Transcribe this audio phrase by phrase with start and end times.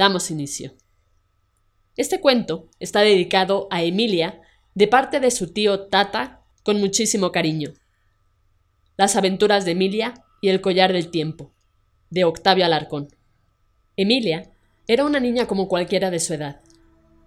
[0.00, 0.72] Damos inicio.
[1.94, 4.40] Este cuento está dedicado a Emilia
[4.74, 7.74] de parte de su tío Tata con muchísimo cariño.
[8.96, 11.52] Las aventuras de Emilia y el collar del tiempo,
[12.08, 13.08] de Octavio Alarcón.
[13.94, 14.50] Emilia
[14.86, 16.62] era una niña como cualquiera de su edad.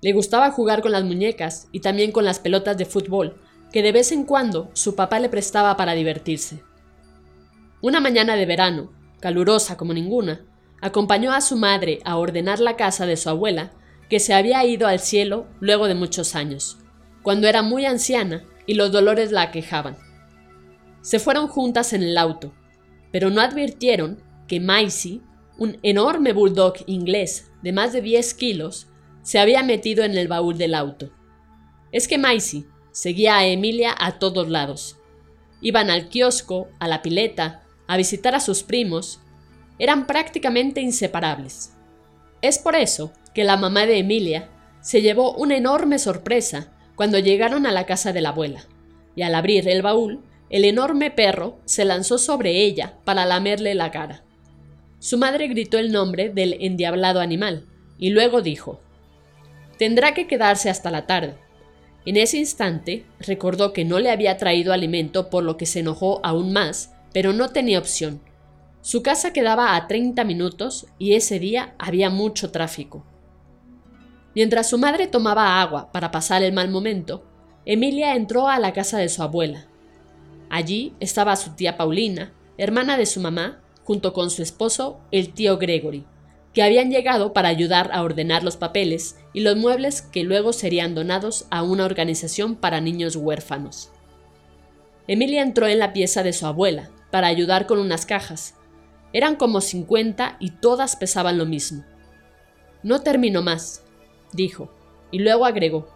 [0.02, 3.40] Le gustaba jugar con las muñecas y también con las pelotas de fútbol
[3.72, 6.64] que de vez en cuando su papá le prestaba para divertirse.
[7.84, 10.48] Una mañana de verano, calurosa como ninguna,
[10.84, 13.72] acompañó a su madre a ordenar la casa de su abuela,
[14.10, 16.78] que se había ido al cielo luego de muchos años,
[17.22, 19.98] cuando era muy anciana y los dolores la aquejaban.
[21.02, 22.54] Se fueron juntas en el auto,
[23.14, 25.22] pero no advirtieron que Maisie,
[25.58, 28.88] un enorme bulldog inglés de más de 10 kilos,
[29.22, 31.12] se había metido en el baúl del auto.
[31.94, 34.98] Es que Maisie seguía a Emilia a todos lados.
[35.62, 39.22] Iban al kiosco, a la pileta, a visitar a sus primos
[39.84, 41.74] eran prácticamente inseparables.
[42.42, 47.66] Es por eso que la mamá de Emilia se llevó una enorme sorpresa cuando llegaron
[47.66, 48.64] a la casa de la abuela,
[49.14, 53.92] y al abrir el baúl, el enorme perro se lanzó sobre ella para lamerle la
[53.92, 54.24] cara.
[55.00, 57.66] Su madre gritó el nombre del endiablado animal,
[57.98, 58.80] y luego dijo
[59.78, 61.36] Tendrá que quedarse hasta la tarde.
[62.06, 66.22] En ese instante recordó que no le había traído alimento por lo que se enojó
[66.24, 68.22] aún más, pero no tenía opción
[68.84, 73.06] su casa quedaba a 30 minutos y ese día había mucho tráfico.
[74.36, 77.24] Mientras su madre tomaba agua para pasar el mal momento,
[77.66, 79.68] Emilia entró a la casa de su abuela.
[80.50, 85.58] Allí estaba su tía Paulina, hermana de su mamá, junto con su esposo, el tío
[85.58, 86.06] Gregory,
[86.54, 90.94] que habían llegado para ayudar a ordenar los papeles y los muebles que luego serían
[90.94, 93.92] donados a una organización para niños huérfanos.
[95.08, 98.56] Emilia entró en la pieza de su abuela para ayudar con unas cajas,
[99.14, 101.86] eran como cincuenta y todas pesaban lo mismo.
[102.82, 103.84] No termino más,
[104.34, 104.70] dijo,
[105.12, 105.88] y luego agregó,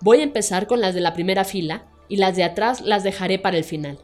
[0.00, 3.38] voy a empezar con las de la primera fila y las de atrás las dejaré
[3.38, 3.98] para el final.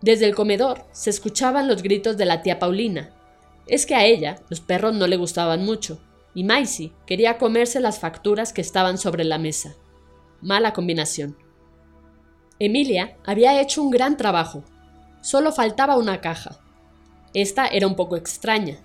[0.00, 3.10] Desde el comedor se escuchaban los gritos de la tía Paulina.
[3.66, 6.00] Es que a ella los perros no le gustaban mucho,
[6.34, 9.74] y Maisie quería comerse las facturas que estaban sobre la mesa.
[10.40, 11.36] Mala combinación.
[12.60, 14.64] Emilia había hecho un gran trabajo.
[15.20, 16.60] Solo faltaba una caja.
[17.38, 18.78] Esta era un poco extraña.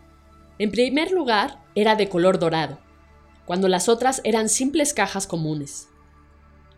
[0.59, 2.77] En primer lugar, era de color dorado,
[3.45, 5.87] cuando las otras eran simples cajas comunes.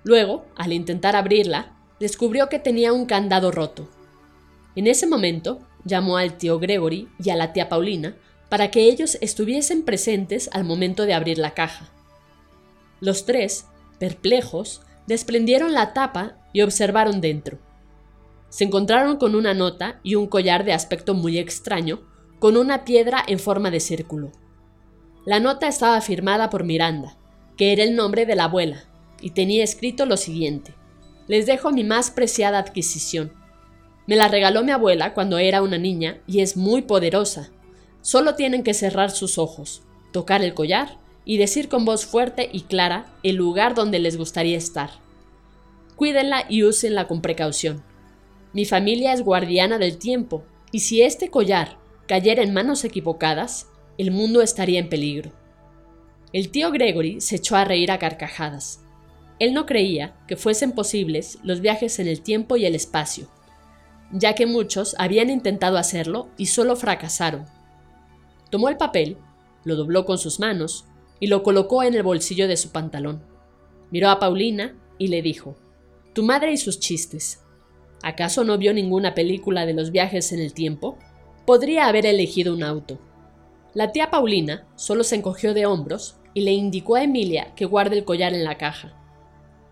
[0.06, 3.90] Luego, al intentar abrirla, descubrió que tenía un candado roto.
[4.78, 8.16] En ese momento, llamó al tío Gregory y a la tía Paulina
[8.48, 11.90] para que ellos estuviesen presentes al momento de abrir la caja.
[13.02, 13.66] Los tres,
[14.00, 17.60] perplejos, desprendieron la tapa y observaron dentro
[18.56, 22.00] se encontraron con una nota y un collar de aspecto muy extraño,
[22.40, 24.32] con una piedra en forma de círculo.
[25.26, 27.18] La nota estaba firmada por Miranda,
[27.58, 28.86] que era el nombre de la abuela,
[29.20, 30.74] y tenía escrito lo siguiente.
[31.28, 33.34] Les dejo mi más preciada adquisición.
[34.08, 37.50] Me la regaló mi abuela cuando era una niña y es muy poderosa.
[38.02, 39.84] Solo tienen que cerrar sus ojos,
[40.14, 44.58] tocar el collar y decir con voz fuerte y clara el lugar donde les gustaría
[44.58, 44.92] estar.
[45.98, 47.84] Cuídenla y úsenla con precaución.
[48.56, 51.78] Mi familia es guardiana del tiempo, y si este collar
[52.08, 53.68] cayera en manos equivocadas,
[53.98, 55.34] el mundo estaría en peligro.
[56.32, 58.80] El tío Gregory se echó a reír a carcajadas.
[59.40, 63.28] Él no creía que fuesen posibles los viajes en el tiempo y el espacio,
[64.14, 67.44] ya que muchos habían intentado hacerlo y solo fracasaron.
[68.52, 69.18] Tomó el papel,
[69.66, 70.86] lo dobló con sus manos
[71.20, 73.22] y lo colocó en el bolsillo de su pantalón.
[73.92, 75.58] Miró a Paulina y le dijo,
[76.14, 77.42] Tu madre y sus chistes.
[78.06, 80.96] ¿Acaso no vio ninguna película de los viajes en el tiempo?
[81.48, 83.00] Podría haber elegido un auto.
[83.74, 87.98] La tía Paulina solo se encogió de hombros y le indicó a Emilia que guarde
[87.98, 88.94] el collar en la caja.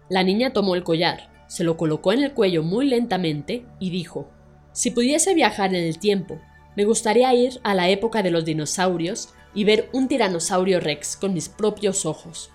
[0.09, 4.31] La niña tomó el collar, se lo colocó en el cuello muy lentamente y dijo,
[4.71, 6.41] Si pudiese viajar en el tiempo,
[6.75, 11.35] me gustaría ir a la época de los dinosaurios y ver un tiranosaurio rex con
[11.35, 12.49] mis propios ojos.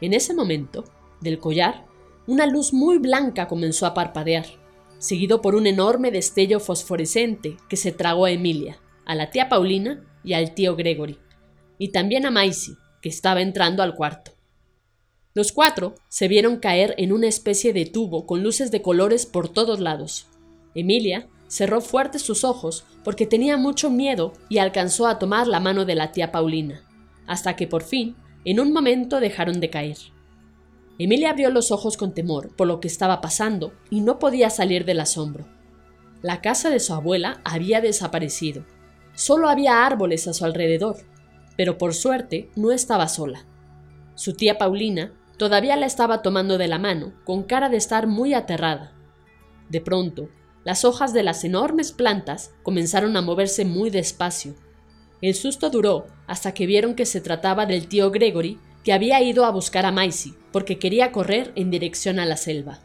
[0.00, 0.82] En ese momento,
[1.20, 1.86] del collar,
[2.26, 4.59] una luz muy blanca comenzó a parpadear
[5.00, 10.04] seguido por un enorme destello fosforescente que se tragó a Emilia, a la tía Paulina
[10.22, 11.18] y al tío Gregory,
[11.78, 14.32] y también a Maisie, que estaba entrando al cuarto.
[15.34, 19.48] Los cuatro se vieron caer en una especie de tubo con luces de colores por
[19.48, 20.28] todos lados.
[20.74, 25.84] Emilia cerró fuerte sus ojos porque tenía mucho miedo y alcanzó a tomar la mano
[25.84, 26.84] de la tía Paulina,
[27.26, 29.96] hasta que por fin, en un momento, dejaron de caer.
[31.02, 34.84] Emilia abrió los ojos con temor por lo que estaba pasando y no podía salir
[34.84, 35.46] del asombro.
[36.20, 38.66] La casa de su abuela había desaparecido.
[39.14, 40.98] Solo había árboles a su alrededor,
[41.56, 43.46] pero por suerte no estaba sola.
[44.14, 48.34] Su tía Paulina todavía la estaba tomando de la mano, con cara de estar muy
[48.34, 48.92] aterrada.
[49.70, 50.28] De pronto,
[50.64, 54.54] las hojas de las enormes plantas comenzaron a moverse muy despacio.
[55.22, 59.46] El susto duró hasta que vieron que se trataba del tío Gregory que había ido
[59.46, 62.80] a buscar a Maisie porque quería correr en dirección a la selva.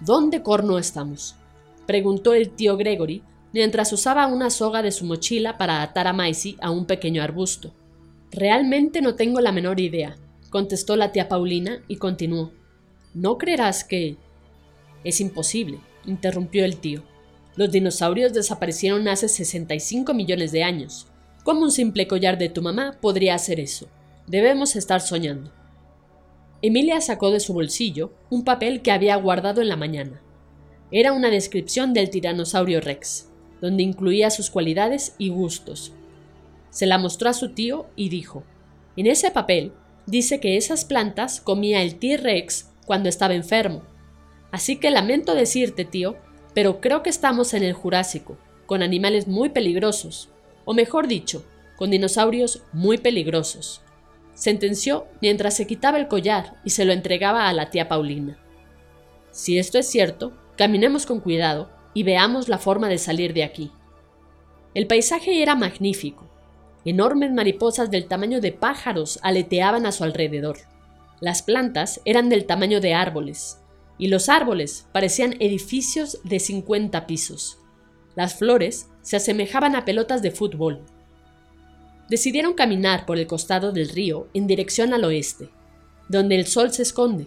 [0.00, 1.36] ¿Dónde corno estamos?
[1.86, 3.22] preguntó el tío Gregory
[3.52, 7.72] mientras usaba una soga de su mochila para atar a Maisie a un pequeño arbusto.
[8.32, 10.16] Realmente no tengo la menor idea,
[10.50, 12.52] contestó la tía Paulina y continuó.
[13.14, 14.16] ¿No creerás que...
[15.04, 17.02] Es imposible, interrumpió el tío.
[17.56, 21.06] Los dinosaurios desaparecieron hace 65 millones de años.
[21.44, 23.86] ¿Cómo un simple collar de tu mamá podría hacer eso?
[24.26, 25.52] Debemos estar soñando.
[26.66, 30.22] Emilia sacó de su bolsillo un papel que había guardado en la mañana.
[30.90, 33.28] Era una descripción del tiranosaurio Rex,
[33.60, 35.92] donde incluía sus cualidades y gustos.
[36.70, 38.44] Se la mostró a su tío y dijo,
[38.96, 39.72] en ese papel
[40.06, 43.82] dice que esas plantas comía el T-Rex cuando estaba enfermo.
[44.50, 46.16] Así que lamento decirte, tío,
[46.54, 50.30] pero creo que estamos en el Jurásico, con animales muy peligrosos,
[50.64, 51.44] o mejor dicho,
[51.76, 53.83] con dinosaurios muy peligrosos
[54.34, 58.38] sentenció mientras se quitaba el collar y se lo entregaba a la tía Paulina.
[59.30, 63.72] Si esto es cierto, caminemos con cuidado y veamos la forma de salir de aquí.
[64.74, 66.28] El paisaje era magnífico.
[66.84, 70.58] Enormes mariposas del tamaño de pájaros aleteaban a su alrededor.
[71.20, 73.60] Las plantas eran del tamaño de árboles,
[73.98, 77.58] y los árboles parecían edificios de 50 pisos.
[78.16, 80.84] Las flores se asemejaban a pelotas de fútbol,
[82.08, 85.50] decidieron caminar por el costado del río en dirección al oeste,
[86.08, 87.26] donde el sol se esconde,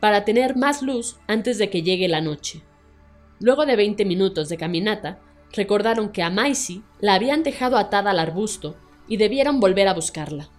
[0.00, 2.62] para tener más luz antes de que llegue la noche.
[3.40, 5.20] Luego de 20 minutos de caminata,
[5.52, 8.76] recordaron que a Maisie la habían dejado atada al arbusto
[9.08, 10.50] y debieron volver a buscarla.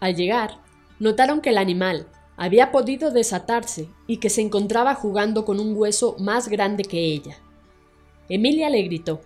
[0.00, 0.58] Al llegar,
[0.98, 6.16] notaron que el animal había podido desatarse y que se encontraba jugando con un hueso
[6.18, 7.38] más grande que ella.
[8.28, 9.20] Emilia le gritó,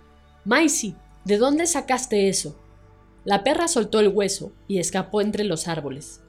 [0.45, 0.95] Maisie,
[1.25, 2.55] ¿de dónde sacaste eso?
[3.25, 6.21] La perra soltó el hueso y escapó entre los árboles.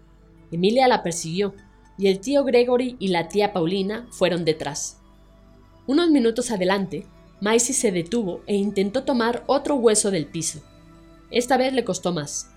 [0.50, 1.54] Emilia la persiguió,
[1.96, 5.00] y el tío Gregory y la tía Paulina fueron detrás.
[5.86, 7.06] Unos minutos adelante,
[7.40, 10.60] Maisie se detuvo e intentó tomar otro hueso del piso.
[11.30, 12.50] Esta vez le costó más.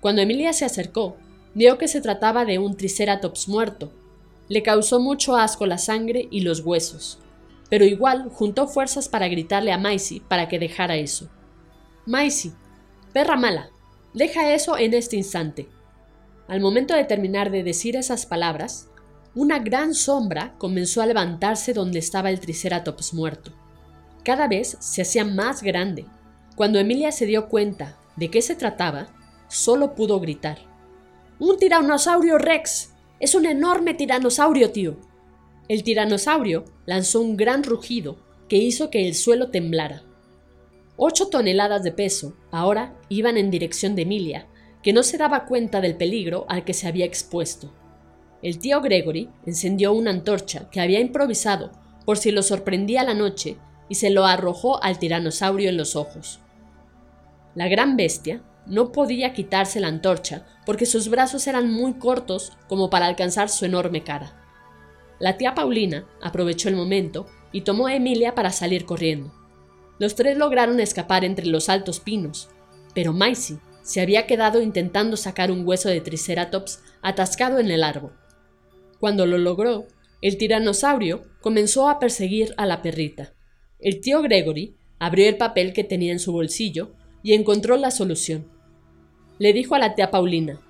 [0.00, 1.16] Cuando Emilia se acercó,
[1.54, 3.92] vio que se trataba de un triceratops muerto.
[4.48, 7.18] Le causó mucho asco la sangre y los huesos,
[7.68, 11.28] pero igual juntó fuerzas para gritarle a Maisie para que dejara eso.
[12.06, 12.52] Maisie,
[13.12, 13.70] Perra mala,
[14.14, 15.68] deja eso en este instante.
[16.48, 18.88] Al momento de terminar de decir esas palabras,
[19.34, 23.52] una gran sombra comenzó a levantarse donde estaba el Triceratops muerto.
[24.24, 26.06] Cada vez se hacía más grande.
[26.56, 29.08] Cuando Emilia se dio cuenta de qué se trataba,
[29.48, 30.58] solo pudo gritar.
[31.38, 32.92] ¡Un tiranosaurio Rex!
[33.20, 34.96] ¡Es un enorme tiranosaurio, tío!
[35.68, 38.16] El tiranosaurio lanzó un gran rugido
[38.48, 40.02] que hizo que el suelo temblara.
[40.96, 44.46] Ocho toneladas de peso ahora iban en dirección de Emilia,
[44.82, 47.72] que no se daba cuenta del peligro al que se había expuesto.
[48.42, 51.70] El tío Gregory encendió una antorcha que había improvisado
[52.04, 53.56] por si lo sorprendía la noche
[53.88, 56.40] y se lo arrojó al tiranosaurio en los ojos.
[57.54, 62.90] La gran bestia no podía quitarse la antorcha porque sus brazos eran muy cortos como
[62.90, 64.38] para alcanzar su enorme cara.
[65.18, 69.32] La tía Paulina aprovechó el momento y tomó a Emilia para salir corriendo.
[69.98, 72.48] Los tres lograron escapar entre los altos pinos,
[72.94, 78.12] pero Maisie se había quedado intentando sacar un hueso de Triceratops atascado en el árbol.
[79.00, 79.86] Cuando lo logró,
[80.20, 83.34] el tiranosaurio comenzó a perseguir a la perrita.
[83.80, 86.92] El tío Gregory abrió el papel que tenía en su bolsillo
[87.24, 88.46] y encontró la solución.
[89.38, 90.60] Le dijo a la tía Paulina,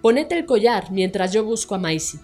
[0.00, 2.20] ponete el collar mientras yo busco a Maisie.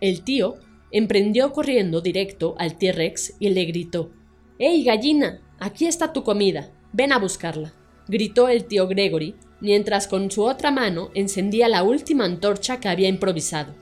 [0.00, 0.56] El tío
[0.92, 4.12] emprendió corriendo directo al T-Rex y le gritó,
[4.58, 5.42] ¡Ey, gallina!
[5.58, 6.70] Aquí está tu comida.
[6.92, 7.72] Ven a buscarla.
[8.08, 13.08] gritó el tío Gregory, mientras con su otra mano encendía la última antorcha que había
[13.08, 13.74] improvisado.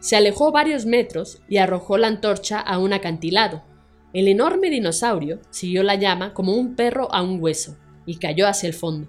[0.00, 3.62] Se alejó varios metros y arrojó la antorcha a un acantilado.
[4.12, 8.66] El enorme dinosaurio siguió la llama como un perro a un hueso y cayó hacia
[8.66, 9.08] el fondo.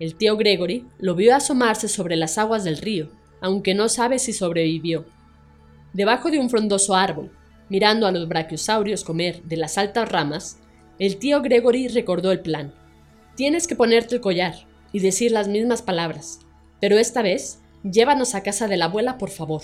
[0.00, 3.10] El tío Gregory lo vio asomarse sobre las aguas del río,
[3.42, 5.04] aunque no sabe si sobrevivió.
[5.92, 7.30] Debajo de un frondoso árbol,
[7.68, 10.58] mirando a los brachiosaurios comer de las altas ramas,
[10.98, 12.74] el tío Gregory recordó el plan.
[13.36, 14.54] Tienes que ponerte el collar
[14.92, 16.40] y decir las mismas palabras,
[16.80, 19.62] pero esta vez llévanos a casa de la abuela, por favor,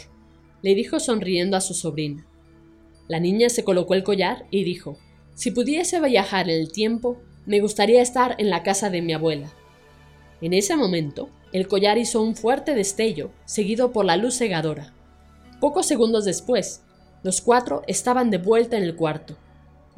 [0.62, 2.26] le dijo sonriendo a su sobrina.
[3.08, 4.98] La niña se colocó el collar y dijo,
[5.34, 9.52] si pudiese viajar en el tiempo, me gustaría estar en la casa de mi abuela.
[10.40, 14.94] En ese momento, el collar hizo un fuerte destello, seguido por la luz cegadora.
[15.60, 16.82] Pocos segundos después,
[17.22, 19.36] los cuatro estaban de vuelta en el cuarto.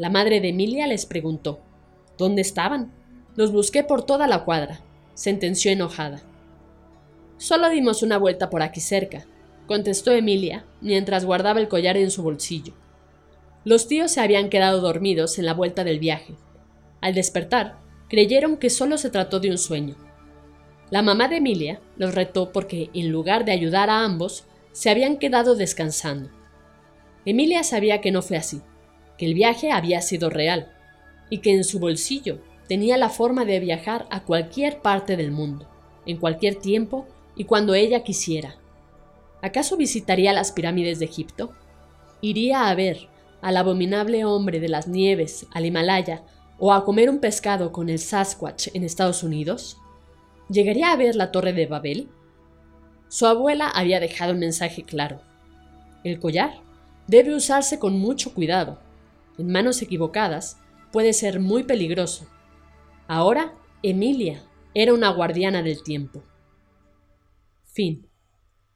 [0.00, 1.60] La madre de Emilia les preguntó
[2.16, 2.90] ¿Dónde estaban?
[3.36, 4.80] Los busqué por toda la cuadra,
[5.12, 6.22] sentenció enojada.
[7.36, 9.26] Solo dimos una vuelta por aquí cerca,
[9.66, 12.72] contestó Emilia, mientras guardaba el collar en su bolsillo.
[13.66, 16.34] Los tíos se habían quedado dormidos en la vuelta del viaje.
[17.02, 17.76] Al despertar,
[18.08, 19.96] creyeron que solo se trató de un sueño.
[20.90, 25.18] La mamá de Emilia los retó porque, en lugar de ayudar a ambos, se habían
[25.18, 26.30] quedado descansando.
[27.26, 28.62] Emilia sabía que no fue así
[29.20, 30.72] que el viaje había sido real
[31.28, 35.68] y que en su bolsillo tenía la forma de viajar a cualquier parte del mundo,
[36.06, 38.56] en cualquier tiempo y cuando ella quisiera.
[39.42, 41.52] ¿Acaso visitaría las pirámides de Egipto?
[42.22, 43.10] ¿Iría a ver
[43.42, 46.22] al abominable hombre de las nieves al Himalaya
[46.58, 49.76] o a comer un pescado con el Sasquatch en Estados Unidos?
[50.48, 52.08] ¿Llegaría a ver la Torre de Babel?
[53.08, 55.20] Su abuela había dejado un mensaje claro.
[56.04, 56.54] El collar
[57.06, 58.78] debe usarse con mucho cuidado
[59.40, 60.58] en manos equivocadas,
[60.92, 62.28] puede ser muy peligroso.
[63.06, 64.44] Ahora, Emilia
[64.74, 66.22] era una guardiana del tiempo.
[67.64, 68.08] Fin.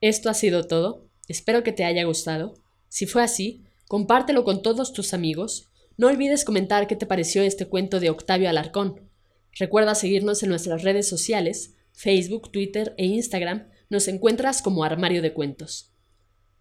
[0.00, 1.08] Esto ha sido todo.
[1.28, 2.54] Espero que te haya gustado.
[2.88, 5.70] Si fue así, compártelo con todos tus amigos.
[5.96, 9.08] No olvides comentar qué te pareció este cuento de Octavio Alarcón.
[9.52, 13.68] Recuerda seguirnos en nuestras redes sociales, Facebook, Twitter e Instagram.
[13.88, 15.92] Nos encuentras como Armario de Cuentos.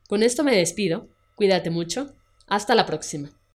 [0.08, 1.10] Con esto me despido.
[1.36, 2.16] Cuídate mucho.
[2.48, 3.43] Hasta la próxima.